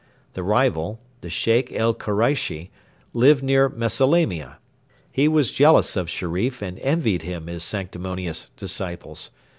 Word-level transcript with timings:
The 0.33 0.41
rival, 0.41 0.99
the 1.21 1.29
Sheikh 1.29 1.71
el 1.73 1.93
Koreishi, 1.93 2.71
lived 3.13 3.43
near 3.43 3.69
Mesalamia. 3.69 4.57
He 5.11 5.27
was 5.27 5.51
jealous 5.51 5.95
of 5.95 6.09
Sherif 6.09 6.63
and 6.63 6.79
envied 6.79 7.21
him 7.21 7.45
his 7.45 7.63
sanctimonious 7.63 8.49
disciples. 8.57 9.29